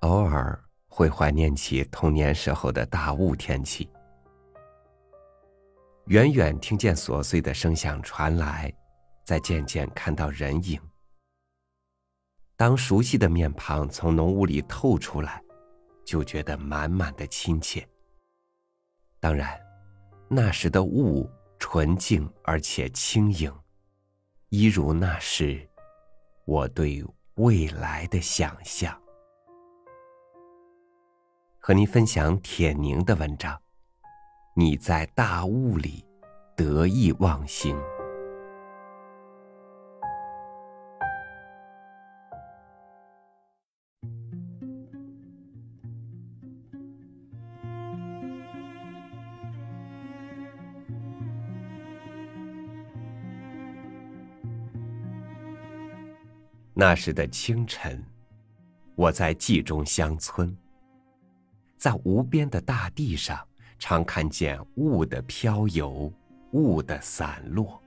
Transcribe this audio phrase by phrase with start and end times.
[0.00, 3.90] 偶尔会怀念起童年时候的大雾天气。
[6.06, 8.72] 远远听见琐碎的声响传来，
[9.24, 10.80] 再渐渐看到人影。
[12.56, 15.42] 当熟悉的面庞从浓雾里透出来，
[16.04, 17.86] 就觉得满满的亲切。
[19.20, 19.60] 当然，
[20.28, 23.52] 那时的雾纯净而且轻盈，
[24.48, 25.68] 一如那时
[26.44, 28.96] 我对未来的想象。
[31.68, 33.60] 和您分享铁凝的文章。
[34.54, 36.02] 你在大雾里
[36.56, 37.76] 得意忘形。
[56.72, 58.02] 那时的清晨，
[58.94, 60.56] 我在冀中乡村，
[61.78, 63.38] 在无边的大地上，
[63.78, 66.12] 常看见雾的飘游，
[66.50, 67.80] 雾的散落。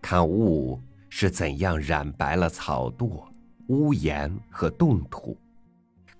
[0.00, 3.24] 看雾是怎样染白了草垛、
[3.66, 5.36] 屋檐和冻土；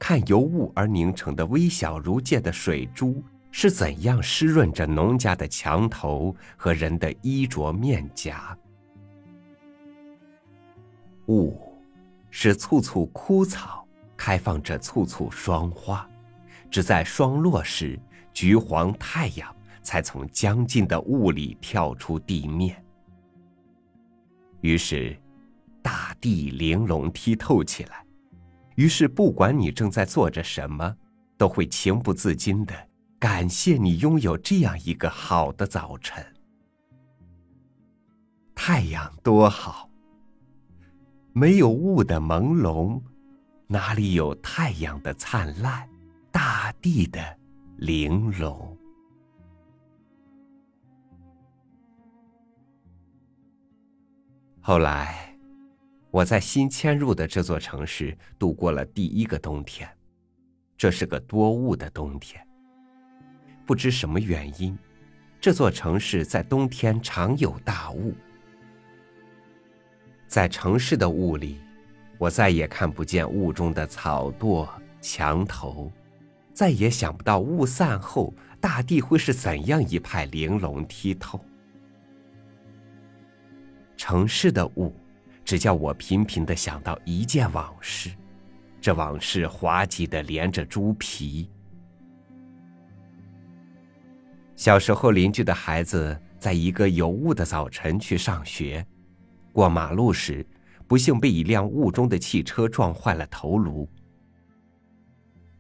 [0.01, 8.59] 看由雾而凝成的微小如芥的水珠是怎样湿润着农家的墙头和人的衣着面颊。
[11.29, 11.57] 雾，
[12.31, 13.87] 是簇簇枯草
[14.19, 16.07] 开放着簇簇霜花，
[16.71, 17.99] 只在霜落时，
[18.33, 22.85] 橘黄太阳才从将近的雾里跳出地面。
[24.61, 25.17] 于是，
[25.81, 28.05] 大地玲珑剔透起来。
[28.75, 30.95] 于是，不管你正在做着什么，
[31.37, 32.75] 都会情不自禁的
[33.19, 36.25] 感谢你拥有这样一个好的早晨。
[38.55, 39.89] 太阳多好！
[41.33, 43.01] 没有雾的朦胧，
[43.71, 45.87] 哪里有太阳的灿烂，
[46.33, 47.21] 大地的
[47.77, 48.75] 玲珑？
[54.63, 55.37] 后来，
[56.11, 59.87] 我在新迁入的这座城市度过了第一个冬天，
[60.75, 62.43] 这是个多雾的冬天。
[63.67, 64.79] 不知什么原因，
[65.39, 68.15] 这座城市在冬天常有大雾。
[70.27, 71.61] 在城市的雾里，
[72.19, 74.69] 我再也看不见雾中的草垛、
[75.01, 75.91] 墙头，
[76.53, 81.41] 再也想不到雾散后大地会是怎样一派玲珑剔透。
[83.97, 84.93] 城市的雾，
[85.45, 88.11] 只叫我频频的想到一件往事，
[88.81, 91.49] 这往事滑稽的连着猪皮。
[94.57, 98.85] 小时候，邻居的孩子在一个有雾的早晨去上学。
[99.53, 100.45] 过马路时，
[100.89, 103.87] 不幸被一辆雾中的汽车撞坏了头颅。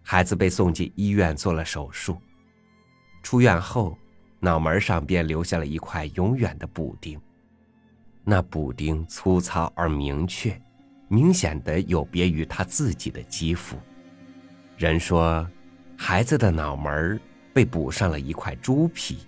[0.03, 2.17] 孩子被送进医院做了手术，
[3.23, 3.97] 出院后，
[4.41, 7.21] 脑门上便留下了一块永远的补丁。
[8.25, 10.59] 那补丁粗糙而明确，
[11.09, 13.77] 明显的有别于他自己的肌肤。
[14.79, 15.47] 人说，
[15.95, 17.21] 孩子的脑门
[17.53, 19.19] 被补上了一块猪皮。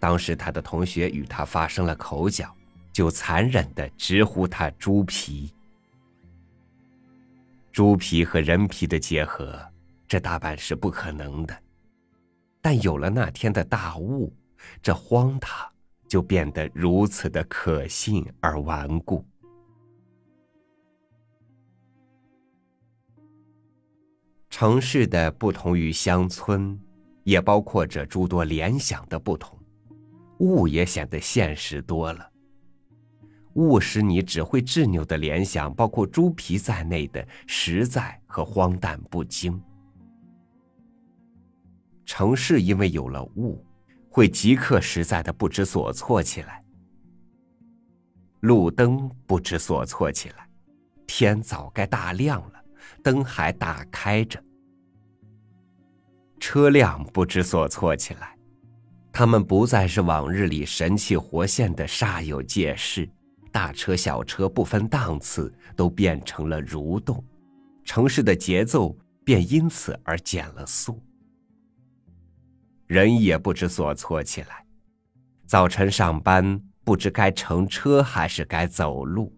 [0.00, 2.52] 当时他的同学与他发生了口角。
[2.92, 5.52] 就残忍的直呼他“猪皮”。
[7.72, 9.58] 猪皮和人皮的结合，
[10.06, 11.58] 这大半是不可能的。
[12.60, 14.32] 但有了那天的大雾，
[14.82, 15.66] 这荒唐
[16.06, 19.24] 就变得如此的可信而顽固。
[24.50, 26.78] 城市的不同于乡村，
[27.24, 29.58] 也包括着诸多联想的不同，
[30.40, 32.31] 雾也显得现实多了。
[33.54, 39.60] 误使你只会执拗的联想，包括猪皮在内的实在和荒诞不经。
[42.04, 43.64] 城市因为有了雾，
[44.08, 46.62] 会即刻实在的不知所措起来。
[48.40, 50.48] 路灯不知所措起来，
[51.06, 52.64] 天早该大亮了，
[53.02, 54.42] 灯还打开着。
[56.40, 58.36] 车辆不知所措起来，
[59.12, 63.08] 他们不再是往日里神气活现的煞有介事。
[63.52, 67.22] 大车小车不分档次，都变成了蠕动，
[67.84, 70.98] 城市的节奏便因此而减了速。
[72.86, 74.66] 人也不知所措起来，
[75.44, 79.30] 早晨上班不知该乘车还是该走路，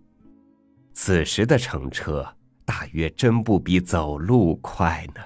[0.92, 2.24] 此时的乘车
[2.64, 5.20] 大约真不比走路快呢。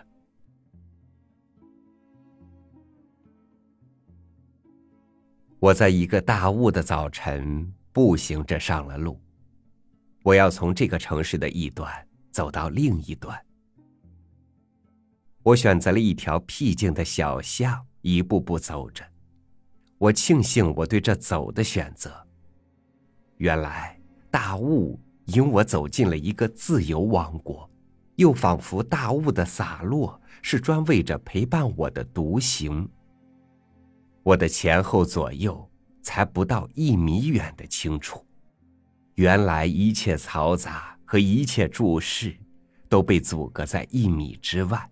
[5.59, 7.75] 我在一个大雾的早晨。
[7.99, 9.21] 步行着上了路，
[10.23, 11.93] 我要从这个城市的一端
[12.31, 13.37] 走到另一端。
[15.43, 19.05] 我选择了一条僻静的小巷，一步步走着。
[19.99, 22.25] 我庆幸我对这走的选择。
[23.39, 24.01] 原来
[24.31, 27.69] 大雾引我走进了一个自由王国，
[28.15, 32.89] 又仿佛大雾的洒落是专为着陪伴我的独行。
[34.23, 35.68] 我的前后左右
[36.09, 38.25] 才不到一米远的清楚，
[39.17, 42.35] 原来一切嘈杂和一切注视，
[42.89, 44.91] 都被阻隔在一米之外，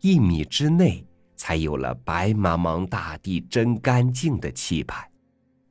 [0.00, 1.06] 一米之内。
[1.36, 5.08] 才有了白茫茫大地真干净的气派，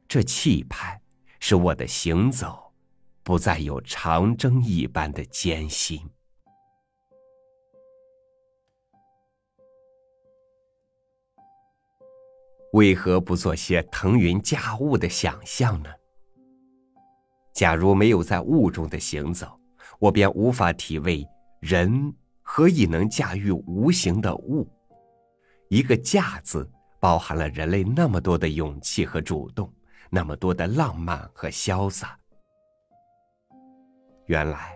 [0.07, 1.01] 这气派
[1.39, 2.71] 使我的行走
[3.23, 5.99] 不再有长征一般的艰辛。
[12.73, 15.89] 为何不做些腾云驾雾的想象呢？
[17.53, 19.47] 假如没有在雾中的行走，
[19.99, 21.23] 我便无法体味
[21.59, 22.11] 人
[22.41, 24.67] 何以能驾驭无形的雾。
[25.69, 26.67] 一个“驾”字，
[26.99, 29.71] 包含了人类那么多的勇气和主动，
[30.09, 32.17] 那么多的浪漫和潇洒。
[34.25, 34.75] 原来，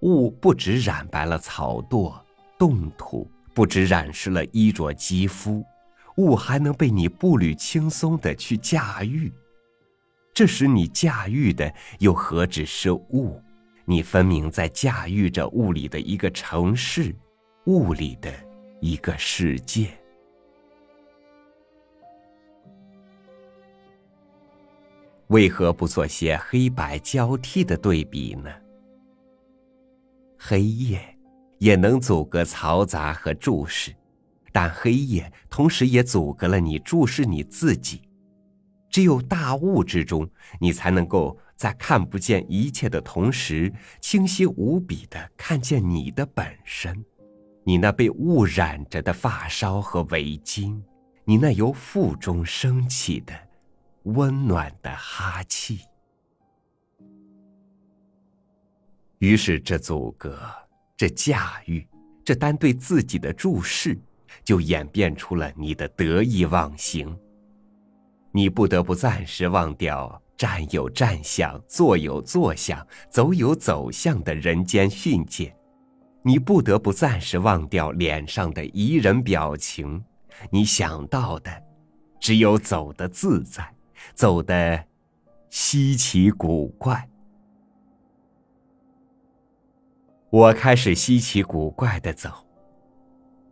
[0.00, 2.18] 雾不止染白了草垛、
[2.58, 5.62] 冻土，不止染湿了衣着肌肤，
[6.16, 9.32] 雾还能被你步履轻松的去驾驭。
[10.34, 13.40] 这时，你驾驭的又何止是雾？
[13.84, 17.14] 你分明在驾驭着雾里的一个城市，
[17.66, 18.32] 雾里的
[18.80, 19.88] 一个世界。
[25.28, 28.50] 为何不做些黑白交替的对比呢？
[30.38, 31.00] 黑夜
[31.58, 33.94] 也能阻隔嘈杂和注视，
[34.56, 38.00] 但黑夜同时也阻隔了你注视你自己。
[38.88, 40.26] 只有大雾之中，
[40.58, 43.70] 你才能够在看不见一切的同时，
[44.00, 47.04] 清晰无比的看见你的本身。
[47.64, 50.80] 你那被雾染着的发梢和围巾，
[51.26, 53.34] 你那由腹中升起的。
[54.04, 55.80] 温暖的哈气，
[59.18, 60.40] 于是这阻隔、
[60.96, 61.86] 这驾驭、
[62.24, 63.98] 这单对自己的注视，
[64.44, 67.16] 就演变出了你的得意忘形。
[68.32, 75.54] 你不得不暂时忘掉站有站相、坐有坐相、走有走向的人间训诫，
[76.22, 80.04] 你不得不暂时忘掉脸上的宜人表情。
[80.50, 81.62] 你想到的，
[82.20, 83.72] 只有走的自在。
[84.14, 84.84] 走的
[85.50, 87.08] 稀奇古怪，
[90.30, 92.45] 我开始稀奇古怪的走。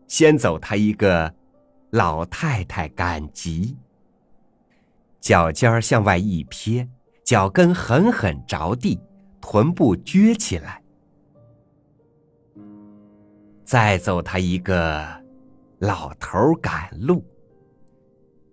[0.06, 1.32] 先走他一个
[1.90, 3.76] 老太太赶集，
[5.20, 6.88] 脚尖向外一撇，
[7.24, 9.00] 脚跟狠狠着地，
[9.40, 10.82] 臀部撅起来。
[13.64, 15.06] 再走他一个
[15.78, 17.24] 老头赶路，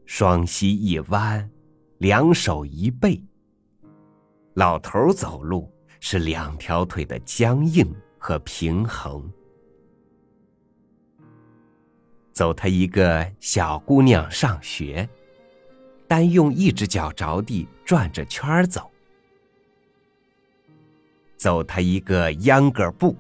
[0.06, 1.50] 双膝一弯。
[1.98, 3.24] 两手一背，
[4.56, 7.86] 老头走路是两条腿的僵硬
[8.18, 9.32] 和平衡。
[12.42, 15.08] 走他一个小姑娘上学，
[16.08, 18.90] 单用一只脚着地转着圈儿走。
[21.38, 23.16] 走他一个秧歌步，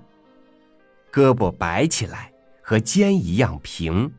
[1.12, 4.12] 胳膊摆起来和肩一样平，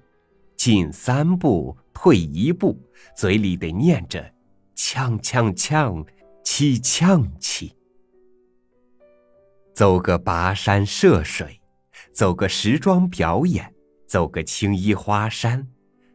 [0.55, 2.79] 进三步退一步，
[3.17, 4.25] 嘴里得念着。
[4.77, 6.07] 锵锵锵，
[6.45, 7.75] 起锵起。
[9.75, 11.61] 走个跋山涉水，
[12.13, 13.75] 走个时装表演，
[14.13, 15.67] 走个青衣花衫，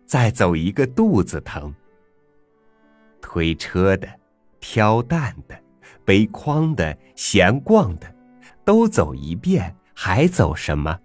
[0.05, 1.73] 再走一个肚子疼。
[3.19, 4.07] 推车的、
[4.59, 5.59] 挑担的、
[6.05, 8.05] 背筐的、闲逛的，
[8.63, 10.95] 都走一遍，还走什么？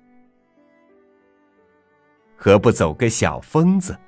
[2.37, 3.99] 何不走个小疯子？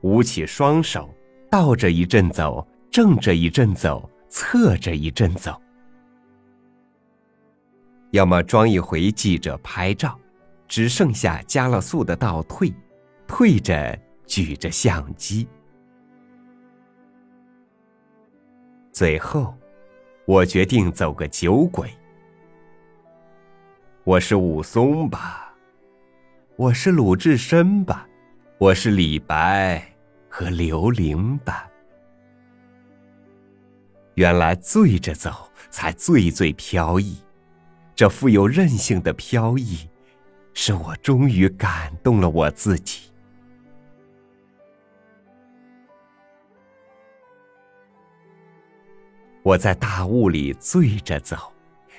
[0.00, 1.14] 舞起双手。
[1.50, 5.60] 倒着一阵走，正着一阵走，侧着一阵走。
[8.12, 10.18] 要么装一回记者拍照，
[10.72, 12.72] 只剩下加了速的倒退，
[13.26, 15.46] 退着举着相机。
[18.90, 19.54] 最后，
[20.24, 21.90] 我决定走个酒鬼。
[24.04, 25.54] 我是武松吧，
[26.56, 28.08] 我是鲁智深吧，
[28.56, 29.86] 我是李白。
[30.26, 31.68] 和刘伶吧。
[34.14, 37.18] 原来醉着走才最最飘逸，
[37.94, 39.86] 这富有韧性的飘逸，
[40.54, 43.10] 是我终于感动了我自己。
[49.42, 51.36] 我在大雾里醉着走，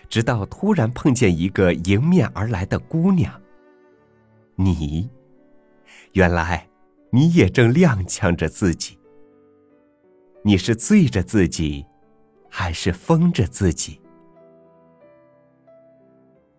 [0.07, 3.41] 直到突然碰见一个迎面而来的姑娘。
[4.55, 5.09] 你，
[6.13, 6.69] 原来
[7.09, 8.97] 你也正踉跄着自己。
[10.43, 11.85] 你是醉着自己，
[12.49, 13.99] 还是疯着自己？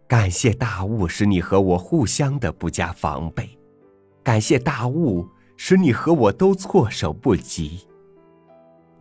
[0.06, 3.58] 感谢大雾使你和我互相的不加防备，
[4.22, 7.86] 感谢大雾使你和我都措手不及。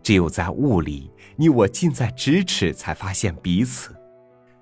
[0.02, 3.94] 只有在雾里，你我近在咫尺，才发现彼此。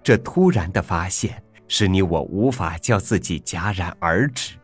[0.02, 4.56] 这突然的发现，使你我无法叫自己戛然而止。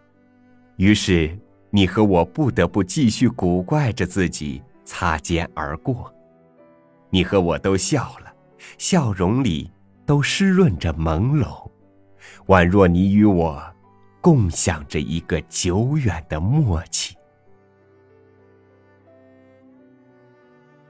[0.77, 1.39] 于是，
[1.71, 6.13] 你和我不得不继续古怪着自己，擦肩而过。
[7.11, 8.33] 你和我都笑了，
[8.79, 9.71] 笑容里
[10.09, 11.71] 都湿润着朦胧，
[12.47, 13.63] 宛若你与我
[14.23, 17.15] 共享着一个久远的默契。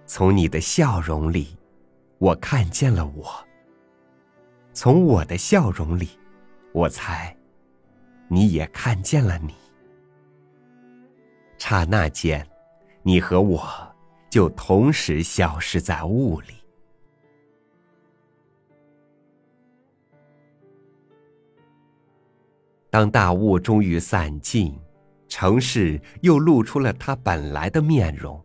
[0.07, 1.49] 从你的笑容里，
[2.19, 3.25] 我看见了我；
[4.73, 6.11] 从我的笑容里，
[6.73, 7.35] 我猜，
[8.29, 9.53] 你也看见了你。
[11.59, 12.47] 刹那间，
[13.03, 13.61] 你和我
[14.31, 16.58] 就同时消失在雾里。
[22.91, 24.79] 当大雾终于散尽，
[25.29, 28.43] 城市又露出了它本来的面容。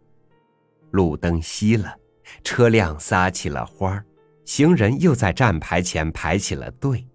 [0.92, 1.96] 路灯熄了，
[2.44, 4.06] 车辆撒起了花儿，
[4.46, 7.08] 行人又在站牌前排起了队。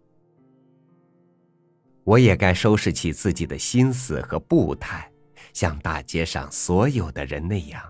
[2.05, 5.09] 我也该收拾起自己的心思和步态，
[5.53, 7.83] 像大街上所有的人那样，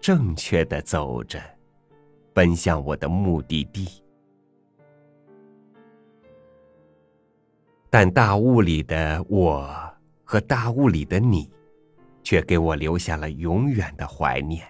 [0.00, 1.38] 正确的走着，
[2.32, 4.01] 奔向我的目的地。
[7.94, 9.70] 但大雾里的我
[10.24, 11.50] 和大雾里的你，
[12.22, 14.66] 却给我留下了永远的怀念。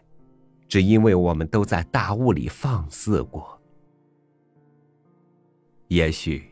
[0.67, 3.63] 只因为我们都在大雾里放肆过，
[5.87, 6.51] 也许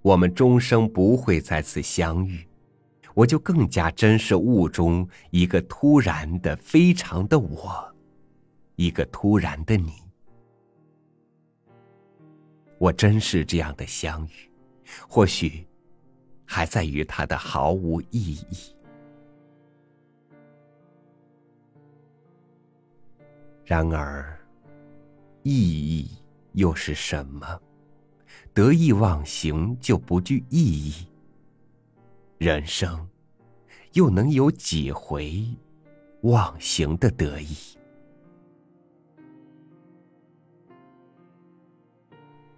[0.00, 2.46] 我们终生不会再次相遇，
[3.12, 7.94] 我就更加珍视雾中一个突然的、非常的我，
[8.76, 9.94] 一个突然的你。
[12.78, 14.48] 我珍视这样的相遇，
[15.08, 15.66] 或许
[16.52, 18.74] 还在于它的毫无意义。
[23.64, 24.36] 然而，
[25.44, 26.10] 意义
[26.54, 27.46] 又是什么？
[28.52, 31.06] 得意忘形就不具意义。
[32.38, 33.08] 人生
[33.92, 35.46] 又能有几回
[36.22, 37.56] 忘形的得意？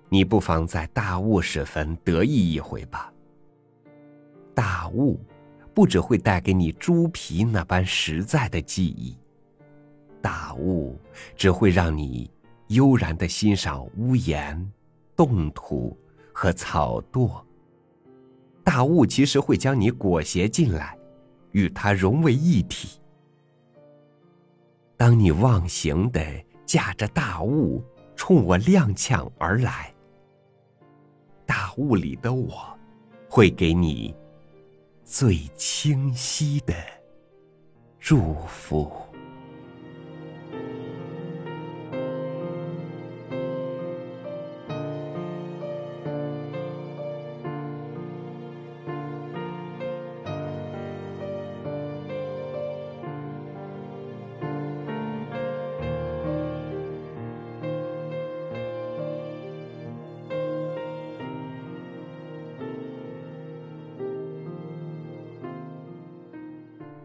[0.09, 3.12] 你不妨在大雾时分得意一回吧。
[4.55, 5.19] 大雾
[5.75, 9.17] 不只会带给你猪皮那般实在的记忆。
[10.21, 10.97] 大雾
[11.35, 12.31] 只会让你
[12.69, 14.73] 悠然的欣赏屋檐、
[15.17, 15.97] 冻土
[16.33, 17.43] 和草垛。
[18.63, 20.97] 大雾其实会将你裹挟进来，
[21.51, 23.01] 与它融为一体。
[24.97, 26.21] 当你忘形的
[26.65, 27.83] 驾着大雾
[28.15, 29.93] 冲我踉跄而来，
[31.45, 32.79] 大雾里的我，
[33.29, 34.15] 会给你
[35.15, 36.75] 最清晰的
[38.01, 39.12] 祝福。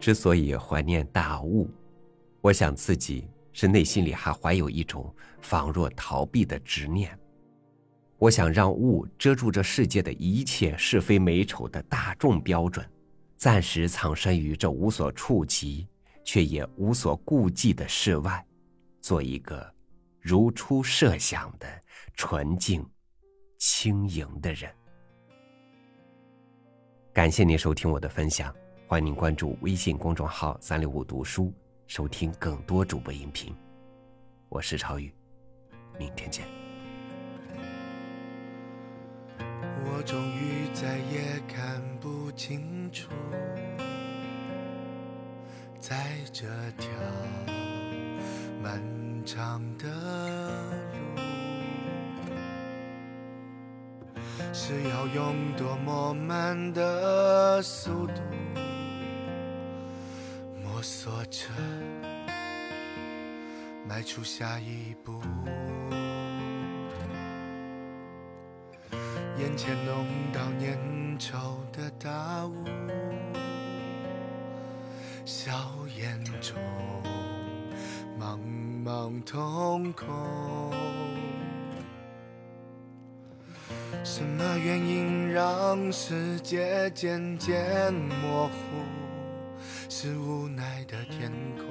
[0.08, 1.68] 之所以怀念大雾，
[2.40, 7.14] 我想自己是内心里还怀有一种仿若逃避的执念。
[8.16, 12.90] 我想让雾遮住这世界的一切是非美丑的大众标准，
[13.36, 15.86] 暂时藏身于这无所触及
[16.24, 18.42] 却也无所顾忌的世外，
[19.02, 19.70] 做一个
[20.22, 21.68] 如初设想的
[22.14, 22.82] 纯净、
[23.58, 24.74] 轻盈的人。
[27.12, 28.50] 感谢您收听我的分享。
[28.90, 31.52] 欢迎关注微信公众号“三六五读书”，
[31.86, 33.54] 收听更多主播音频。
[34.48, 35.12] 我是超宇，
[35.98, 36.46] 明天见。
[39.38, 43.10] 我终于再也看不清楚，
[45.78, 46.46] 在这
[46.78, 46.88] 条
[48.62, 48.82] 漫
[49.22, 49.86] 长的
[51.14, 51.20] 路，
[54.54, 58.22] 是要用多么慢的速度。
[61.28, 61.50] 摸索着
[63.86, 65.20] 迈出下一步，
[69.38, 72.64] 眼前浓到粘稠的大雾，
[75.24, 75.52] 硝
[75.98, 76.56] 烟中
[78.18, 78.38] 茫
[78.84, 80.08] 茫瞳孔。
[84.04, 88.97] 什么原因让世界渐渐模糊？
[89.90, 91.66] 是无奈的天空，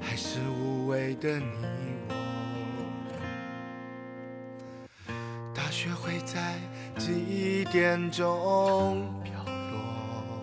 [0.00, 1.46] 还是无谓的你
[2.08, 2.14] 我？
[5.54, 6.58] 大雪会在
[6.98, 10.42] 几点钟飘落？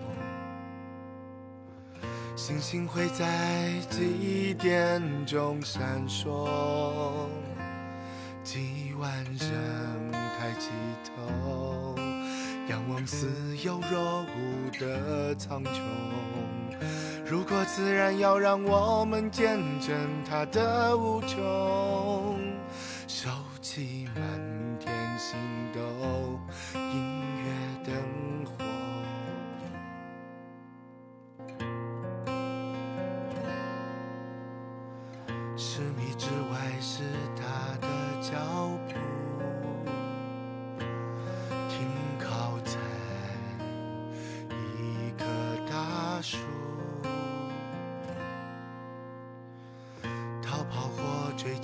[2.38, 6.48] 星星会在几点钟闪烁？
[8.46, 10.70] 几万人抬起
[11.04, 11.96] 头，
[12.70, 13.28] 仰望似
[13.64, 15.80] 有若无的苍穹。
[17.26, 19.96] 如果自然要让我们见证
[20.30, 22.47] 它的无穷，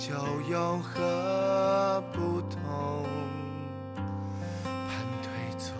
[0.04, 3.06] 或追求有何不同？
[4.64, 5.74] 盘腿坐，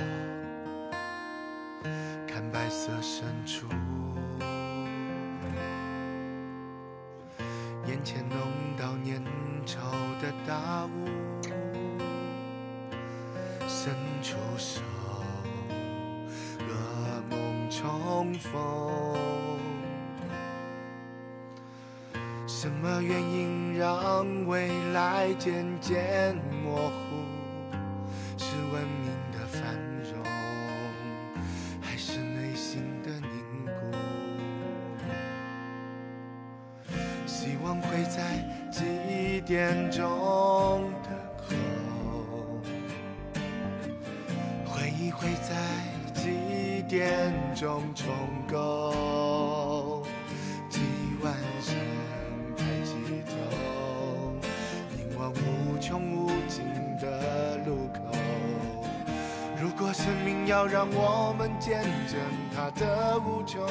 [2.26, 3.66] 看白色深处。
[7.86, 8.38] 眼前浓
[8.78, 9.22] 到粘
[9.66, 9.76] 稠
[10.22, 11.06] 的大雾，
[13.68, 14.80] 伸出手，
[16.60, 16.62] 噩
[17.28, 19.23] 梦重逢。
[22.64, 27.03] 什么原因让未来渐渐模糊？
[60.46, 62.20] 要让我们见证
[62.54, 63.64] 它的无穷，